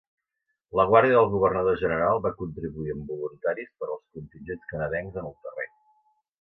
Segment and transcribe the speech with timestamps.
[0.79, 5.41] La guàrdia del Governador General va contribuir amb voluntaris per als contingents canadencs en el
[5.49, 5.73] terreny.